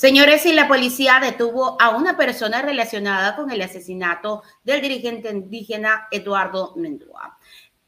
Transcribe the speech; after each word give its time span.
Señores, 0.00 0.46
y 0.46 0.54
la 0.54 0.66
policía 0.66 1.18
detuvo 1.20 1.76
a 1.78 1.90
una 1.90 2.16
persona 2.16 2.62
relacionada 2.62 3.36
con 3.36 3.50
el 3.50 3.60
asesinato 3.60 4.42
del 4.64 4.80
dirigente 4.80 5.28
indígena 5.28 6.08
Eduardo 6.10 6.72
Mendúa. 6.76 7.36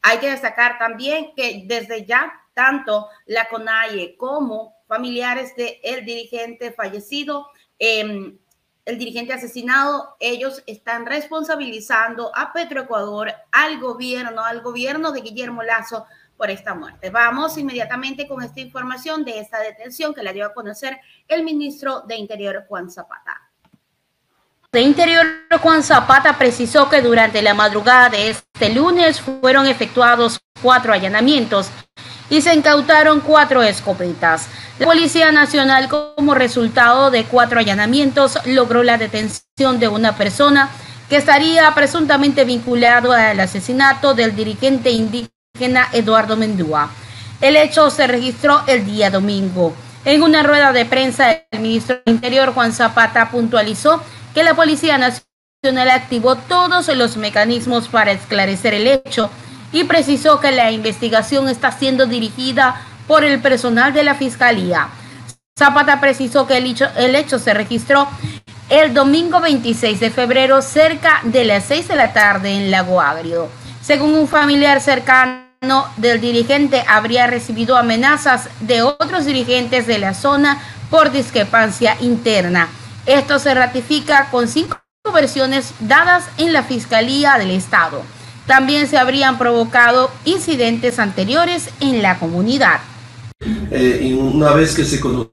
Hay 0.03 0.19
que 0.19 0.29
destacar 0.29 0.77
también 0.79 1.33
que 1.35 1.63
desde 1.65 2.05
ya 2.05 2.31
tanto 2.53 3.09
la 3.25 3.49
CONAIE 3.49 4.19
como 4.19 4.75
familiares 4.87 5.57
del 5.57 6.05
dirigente 6.05 6.71
fallecido, 6.73 7.49
em, 7.79 8.37
el 8.85 8.99
dirigente 8.99 9.33
asesinado, 9.33 10.15
ellos 10.21 10.63
están 10.67 11.07
responsabilizando 11.07 12.31
a 12.35 12.53
Petroecuador, 12.53 13.33
al 13.53 13.81
gobierno, 13.81 14.45
al 14.45 14.61
gobierno 14.61 15.13
de 15.13 15.23
Guillermo 15.23 15.63
Lazo 15.63 16.05
por 16.43 16.51
esta 16.51 16.75
muerte. 16.75 17.09
Vamos 17.09 17.57
inmediatamente 17.57 18.27
con 18.27 18.43
esta 18.43 18.59
información 18.59 19.25
de 19.25 19.39
esta 19.39 19.61
detención 19.61 20.13
que 20.13 20.25
la 20.25 20.33
dio 20.33 20.45
a 20.45 20.53
conocer 20.53 20.99
el 21.29 21.45
ministro 21.45 22.01
de 22.01 22.17
Interior, 22.17 22.65
Juan 22.69 22.91
Zapata. 22.91 23.49
De 24.73 24.81
Interior, 24.81 25.25
Juan 25.61 25.85
Zapata 25.85 26.37
precisó 26.37 26.91
que 26.91 27.01
durante 27.01 27.43
la 27.43 27.55
madrugada 27.55 28.09
de 28.09 28.31
este 28.31 28.75
lunes 28.75 29.21
fueron 29.21 29.69
efectuados 29.69 30.41
cuatro 30.61 30.93
allanamientos 30.93 31.71
y 32.29 32.41
se 32.41 32.53
incautaron 32.53 33.21
cuatro 33.21 33.63
escopetas. 33.63 34.49
La 34.81 34.87
Policía 34.87 35.31
Nacional, 35.31 35.89
como 35.89 36.35
resultado 36.35 37.13
de 37.13 37.23
cuatro 37.23 37.61
allanamientos, 37.61 38.37
logró 38.47 38.83
la 38.83 38.99
detención 38.99 39.79
de 39.79 39.87
una 39.87 40.17
persona 40.17 40.71
que 41.09 41.19
estaría 41.19 41.73
presuntamente 41.73 42.45
vinculado 42.45 43.13
al 43.13 43.39
asesinato 43.39 44.15
del 44.15 44.35
dirigente 44.35 44.91
indígena 44.91 45.32
Eduardo 45.61 46.37
Mendúa. 46.37 46.91
El 47.41 47.57
hecho 47.57 47.91
se 47.91 48.07
registró 48.07 48.63
el 48.67 48.87
día 48.87 49.11
domingo. 49.11 49.75
En 50.05 50.23
una 50.23 50.43
rueda 50.43 50.73
de 50.73 50.87
prensa, 50.87 51.31
el 51.51 51.61
ministro 51.61 52.01
del 52.05 52.15
Interior, 52.15 52.55
Juan 52.55 52.73
Zapata, 52.73 53.31
puntualizó 53.31 54.03
que 54.35 54.45
la 54.45 54.55
Policía 54.55 54.97
Nacional 54.97 55.91
activó 55.91 56.37
todos 56.37 56.89
los 56.89 57.17
mecanismos 57.17 57.89
para 57.89 58.13
esclarecer 58.13 58.73
el 58.75 58.87
hecho 58.87 59.31
y 59.73 59.85
precisó 59.85 60.41
que 60.41 60.53
la 60.53 60.71
investigación 60.71 61.49
está 61.49 61.71
siendo 61.71 62.07
dirigida 62.07 62.87
por 63.07 63.23
el 63.23 63.41
personal 63.41 63.93
de 63.93 64.05
la 64.05 64.15
Fiscalía. 64.15 64.89
Zapata 65.59 66.01
precisó 66.01 66.47
que 66.47 66.57
el 66.57 66.67
hecho, 66.67 66.89
el 66.97 67.15
hecho 67.15 67.39
se 67.39 67.53
registró 67.53 68.09
el 68.71 68.95
domingo 68.95 69.41
26 69.41 70.01
de 70.01 70.11
febrero 70.11 70.63
cerca 70.63 71.21
de 71.25 71.45
las 71.45 71.65
6 71.65 71.89
de 71.89 71.97
la 71.97 72.13
tarde 72.15 72.57
en 72.57 72.71
Lago 72.71 73.01
Agrio. 73.01 73.62
Según 73.83 74.15
un 74.15 74.29
familiar 74.29 74.81
cercano 74.81 75.43
del 75.97 76.21
dirigente, 76.21 76.85
habría 76.87 77.27
recibido 77.27 77.77
amenazas 77.77 78.49
de 78.61 78.83
otros 78.83 79.27
dirigentes 79.27 79.89
de 79.89 79.99
la 79.99 80.15
zona 80.15 80.63
por 80.89 81.11
discrepancia 81.11 81.97
interna. 82.01 82.69
Esto 83.07 83.41
se 83.41 83.53
ratifica 83.55 84.29
con 84.31 84.47
cinco 84.47 84.79
versiones 85.13 85.75
dadas 85.81 86.25
en 86.39 86.53
la 86.53 86.63
Fiscalía 86.63 87.37
del 87.39 87.51
Estado. 87.51 88.03
También 88.47 88.87
se 88.87 88.99
habrían 88.99 89.37
provocado 89.37 90.13
incidentes 90.25 91.01
anteriores 91.01 91.69
en 91.81 92.03
la 92.03 92.21
comunidad. 92.21 92.81
Eh, 93.73 94.17
una 94.17 94.53
vez 94.53 94.77
que 94.77 94.85
se 94.85 95.01
conoció 95.01 95.33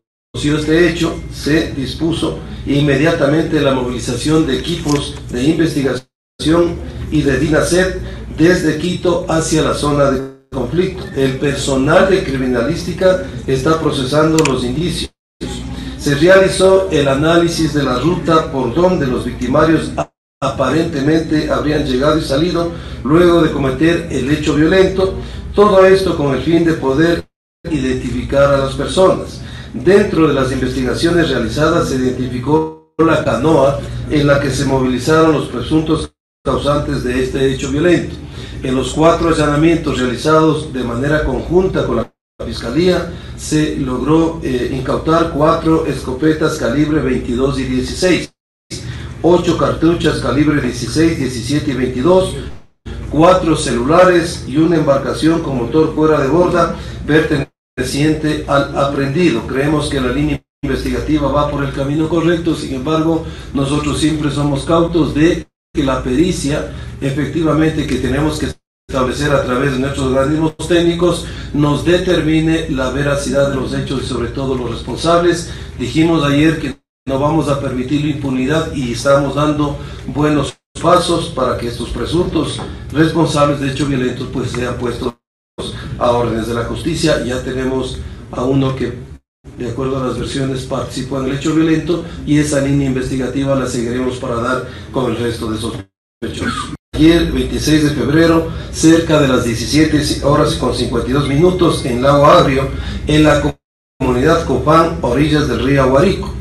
este 0.58 0.90
hecho, 0.90 1.22
se 1.32 1.72
dispuso 1.74 2.40
inmediatamente 2.66 3.62
la 3.62 3.74
movilización 3.74 4.48
de 4.48 4.58
equipos 4.58 5.16
de 5.30 5.44
investigación 5.44 6.78
y 7.12 7.22
de 7.22 7.40
DINASET 7.40 8.00
desde 8.38 8.78
Quito 8.78 9.26
hacia 9.28 9.62
la 9.64 9.74
zona 9.74 10.12
de 10.12 10.22
conflicto. 10.52 11.04
El 11.16 11.38
personal 11.38 12.10
de 12.10 12.24
criminalística 12.24 13.24
está 13.46 13.80
procesando 13.80 14.44
los 14.46 14.64
indicios. 14.64 15.12
Se 15.98 16.16
realizó 16.16 16.90
el 16.92 17.08
análisis 17.08 17.74
de 17.74 17.84
la 17.84 18.00
ruta 18.00 18.52
por 18.52 18.74
donde 18.74 19.06
los 19.06 19.26
victimarios 19.26 19.92
aparentemente 20.42 21.52
habrían 21.52 21.86
llegado 21.86 22.18
y 22.18 22.22
salido 22.22 22.72
luego 23.04 23.42
de 23.42 23.52
cometer 23.52 24.08
el 24.10 24.32
hecho 24.32 24.56
violento, 24.56 25.16
todo 25.54 25.86
esto 25.86 26.16
con 26.16 26.34
el 26.34 26.42
fin 26.42 26.64
de 26.64 26.74
poder 26.74 27.26
identificar 27.70 28.54
a 28.54 28.58
las 28.60 28.76
personas. 28.76 29.42
Dentro 29.74 30.28
de 30.28 30.34
las 30.34 30.52
investigaciones 30.52 31.30
realizadas 31.30 31.90
se 31.90 31.96
identificó 31.96 32.94
la 32.98 33.24
canoa 33.24 33.80
en 34.10 34.28
la 34.28 34.40
que 34.40 34.50
se 34.50 34.66
movilizaron 34.66 35.34
los 35.34 35.50
presuntos 35.50 36.14
causantes 36.44 37.04
de 37.04 37.24
este 37.24 37.52
hecho 37.52 37.70
violento. 37.70 38.16
En 38.64 38.76
los 38.76 38.94
cuatro 38.94 39.30
allanamientos 39.30 40.00
realizados 40.00 40.72
de 40.72 40.84
manera 40.84 41.24
conjunta 41.24 41.86
con 41.86 41.98
la 41.98 42.14
Fiscalía, 42.46 43.12
se 43.36 43.76
logró 43.76 44.40
eh, 44.42 44.72
incautar 44.74 45.32
cuatro 45.32 45.86
escopetas 45.86 46.58
calibre 46.58 47.02
22 47.02 47.60
y 47.60 47.64
16, 47.66 48.32
ocho 49.22 49.58
cartuchas 49.58 50.20
calibre 50.20 50.62
16, 50.62 51.20
17 51.20 51.72
y 51.72 51.74
22, 51.74 52.36
cuatro 53.12 53.58
celulares 53.58 54.46
y 54.48 54.56
una 54.56 54.78
embarcación 54.78 55.42
con 55.42 55.58
motor 55.58 55.94
fuera 55.94 56.22
de 56.22 56.30
borda 56.30 56.78
perteneciente 57.06 58.46
al 58.48 58.78
aprendido. 58.78 59.46
Creemos 59.46 59.90
que 59.90 60.00
la 60.00 60.14
línea 60.14 60.42
investigativa 60.64 61.30
va 61.30 61.52
por 61.52 61.66
el 61.66 61.74
camino 61.74 62.08
correcto, 62.08 62.56
sin 62.56 62.76
embargo, 62.76 63.26
nosotros 63.54 64.00
siempre 64.00 64.32
somos 64.32 64.64
cautos 64.64 65.14
de 65.14 65.49
que 65.80 65.86
la 65.86 66.04
pericia 66.04 66.74
efectivamente 67.00 67.88
que 67.88 67.96
tenemos 67.96 68.38
que 68.38 68.48
establecer 68.90 69.32
a 69.32 69.46
través 69.46 69.72
de 69.72 69.80
nuestros 69.80 70.08
organismos 70.08 70.58
técnicos 70.68 71.26
nos 71.54 71.86
determine 71.86 72.70
la 72.70 72.90
veracidad 72.90 73.50
de 73.50 73.56
los 73.56 73.74
hechos 73.74 74.04
y 74.04 74.06
sobre 74.06 74.28
todo 74.28 74.56
los 74.56 74.72
responsables. 74.72 75.50
Dijimos 75.80 76.26
ayer 76.26 76.60
que 76.60 76.76
no 77.08 77.18
vamos 77.18 77.48
a 77.48 77.62
permitir 77.62 78.02
la 78.02 78.10
impunidad 78.10 78.74
y 78.74 78.92
estamos 78.92 79.36
dando 79.36 79.78
buenos 80.08 80.58
pasos 80.82 81.30
para 81.30 81.58
que 81.58 81.70
estos 81.70 81.92
presuntos 81.92 82.60
responsables 82.92 83.62
de 83.62 83.72
hechos 83.72 83.88
violentos 83.88 84.28
pues 84.34 84.52
sean 84.52 84.76
puestos 84.76 85.14
a 85.98 86.12
órdenes 86.12 86.48
de 86.48 86.56
la 86.56 86.66
justicia. 86.66 87.24
Ya 87.24 87.42
tenemos 87.42 88.00
a 88.34 88.44
uno 88.44 88.76
que 88.76 88.98
de 89.60 89.70
acuerdo 89.70 90.02
a 90.02 90.08
las 90.08 90.18
versiones, 90.18 90.64
participó 90.64 91.20
en 91.20 91.26
el 91.26 91.36
hecho 91.38 91.54
violento 91.54 92.06
y 92.26 92.40
esa 92.40 92.62
línea 92.62 92.88
investigativa 92.88 93.56
la 93.56 93.68
seguiremos 93.68 94.18
para 94.18 94.36
dar 94.36 94.68
con 94.92 95.12
el 95.12 95.18
resto 95.18 95.52
de 95.52 95.58
esos 95.58 95.74
hechos. 96.22 96.54
Ayer, 96.94 97.32
26 97.32 97.84
de 97.84 97.90
febrero, 97.92 98.48
cerca 98.72 99.22
de 99.22 99.28
las 99.28 99.44
17 99.44 100.26
horas 100.26 100.56
con 100.56 100.76
52 100.76 101.28
minutos 101.28 101.86
en 101.86 102.02
Lago 102.02 102.26
Agrio, 102.26 102.70
en 103.08 103.24
la 103.24 103.56
comunidad 104.00 104.46
Copán, 104.46 104.98
orillas 105.02 105.48
del 105.48 105.64
río 105.64 105.84
Aguarico. 105.84 106.34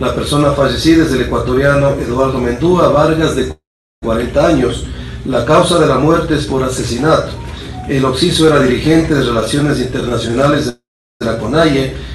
La 0.00 0.14
persona 0.14 0.52
fallecida 0.52 1.04
es 1.04 1.12
el 1.12 1.22
ecuatoriano 1.22 1.90
Eduardo 1.90 2.38
Mendúa 2.38 2.88
Vargas, 2.88 3.36
de 3.36 3.56
40 4.02 4.46
años. 4.46 4.86
La 5.24 5.44
causa 5.44 5.78
de 5.78 5.86
la 5.86 5.98
muerte 5.98 6.34
es 6.34 6.46
por 6.46 6.62
asesinato. 6.62 7.32
El 7.88 8.04
occiso 8.04 8.46
era 8.46 8.62
dirigente 8.62 9.14
de 9.14 9.24
Relaciones 9.24 9.80
Internacionales 9.80 10.66
de 10.66 10.85
la 11.26 11.38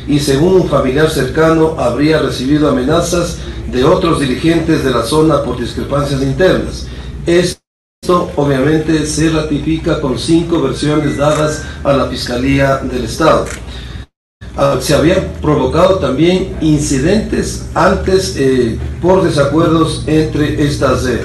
y 0.08 0.20
según 0.20 0.62
un 0.62 0.70
familiar 0.70 1.10
cercano 1.10 1.76
habría 1.78 2.20
recibido 2.20 2.70
amenazas 2.70 3.38
de 3.72 3.84
otros 3.84 4.20
dirigentes 4.20 4.84
de 4.84 4.92
la 4.92 5.04
zona 5.04 5.44
por 5.44 5.60
discrepancias 5.60 6.22
internas. 6.22 6.88
Esto 7.26 8.32
obviamente 8.36 9.06
se 9.06 9.30
ratifica 9.30 10.02
con 10.02 10.18
cinco 10.18 10.62
versiones 10.62 11.18
dadas 11.18 11.64
a 11.84 11.94
la 11.94 12.08
Fiscalía 12.08 12.78
del 12.78 13.06
Estado. 13.06 13.46
Ah, 14.58 14.78
se 14.82 14.94
habían 14.94 15.34
provocado 15.42 16.00
también 16.00 16.58
incidentes 16.60 17.70
antes 17.74 18.36
eh, 18.38 18.78
por 19.02 19.24
desacuerdos 19.24 20.04
entre 20.08 20.66
estas 20.66 21.06
eh, 21.06 21.22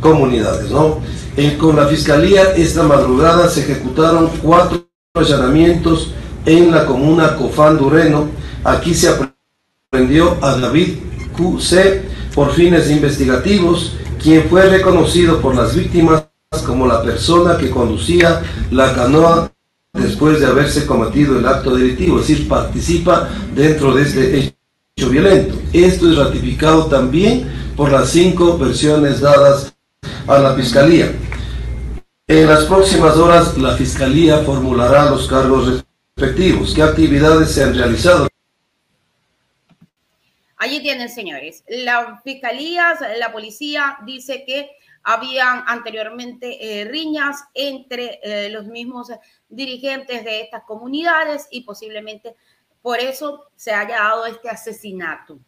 comunidades. 0.00 0.70
¿no? 0.70 0.98
Eh, 1.36 1.56
con 1.58 1.76
la 1.76 1.86
Fiscalía 1.86 2.54
esta 2.54 2.82
madrugada 2.82 3.48
se 3.48 3.60
ejecutaron 3.60 4.28
cuatro 4.42 4.86
allanamientos 5.14 6.10
en 6.46 6.70
la 6.70 6.86
comuna 6.86 7.36
Cofán 7.36 7.78
Dureno. 7.78 8.28
Aquí 8.64 8.94
se 8.94 9.10
aprendió 9.90 10.36
a 10.42 10.56
David 10.56 10.98
QC 11.36 12.34
por 12.34 12.52
fines 12.52 12.90
investigativos, 12.90 13.94
quien 14.22 14.44
fue 14.48 14.68
reconocido 14.68 15.40
por 15.40 15.54
las 15.54 15.74
víctimas 15.74 16.24
como 16.66 16.86
la 16.86 17.02
persona 17.02 17.56
que 17.56 17.70
conducía 17.70 18.42
la 18.70 18.94
canoa 18.94 19.50
después 19.92 20.40
de 20.40 20.46
haberse 20.46 20.86
cometido 20.86 21.38
el 21.38 21.46
acto 21.46 21.74
delictivo, 21.74 22.20
es 22.20 22.28
decir, 22.28 22.48
participa 22.48 23.28
dentro 23.54 23.94
de 23.94 24.02
este 24.02 24.38
hecho 24.38 25.10
violento. 25.10 25.54
Esto 25.72 26.10
es 26.10 26.16
ratificado 26.16 26.86
también 26.86 27.50
por 27.76 27.90
las 27.90 28.10
cinco 28.10 28.56
versiones 28.58 29.20
dadas 29.20 29.74
a 30.26 30.38
la 30.38 30.54
Fiscalía. 30.54 31.12
En 32.26 32.46
las 32.46 32.64
próximas 32.64 33.16
horas 33.16 33.58
la 33.58 33.76
Fiscalía 33.76 34.38
formulará 34.38 35.10
los 35.10 35.26
cargos 35.26 35.84
respectivos. 36.16 36.74
¿Qué 36.74 36.82
actividades 36.82 37.54
se 37.54 37.64
han 37.64 37.74
realizado? 37.74 38.28
Allí 40.56 40.80
tienen, 40.80 41.08
señores. 41.08 41.64
La 41.66 42.20
fiscalía, 42.22 42.96
la 43.18 43.32
policía 43.32 43.98
dice 44.04 44.44
que 44.46 44.70
habían 45.02 45.64
anteriormente 45.66 46.80
eh, 46.80 46.84
riñas 46.84 47.42
entre 47.54 48.20
eh, 48.22 48.50
los 48.50 48.66
mismos 48.66 49.10
dirigentes 49.48 50.24
de 50.24 50.42
estas 50.42 50.62
comunidades 50.62 51.48
y 51.50 51.62
posiblemente 51.62 52.36
por 52.80 53.00
eso 53.00 53.48
se 53.56 53.72
haya 53.72 53.96
dado 53.96 54.26
este 54.26 54.48
asesinato. 54.48 55.38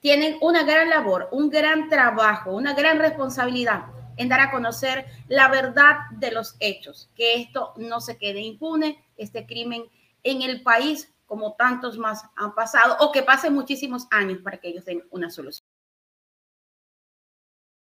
tienen 0.00 0.36
una 0.40 0.64
gran 0.64 0.90
labor, 0.90 1.28
un 1.30 1.48
gran 1.48 1.88
trabajo, 1.88 2.52
una 2.52 2.74
gran 2.74 2.98
responsabilidad 2.98 3.84
en 4.16 4.28
dar 4.28 4.40
a 4.40 4.50
conocer 4.50 5.06
la 5.28 5.48
verdad 5.48 5.96
de 6.12 6.30
los 6.32 6.56
hechos, 6.60 7.10
que 7.14 7.36
esto 7.36 7.72
no 7.76 8.00
se 8.00 8.18
quede 8.18 8.40
impune, 8.40 9.04
este 9.16 9.46
crimen 9.46 9.84
en 10.22 10.42
el 10.42 10.62
país 10.62 11.12
como 11.26 11.54
tantos 11.54 11.96
más 11.96 12.24
han 12.36 12.54
pasado, 12.54 12.96
o 13.00 13.10
que 13.10 13.22
pasen 13.22 13.54
muchísimos 13.54 14.06
años 14.10 14.38
para 14.42 14.58
que 14.58 14.68
ellos 14.68 14.84
den 14.84 15.02
una 15.10 15.30
solución. 15.30 15.61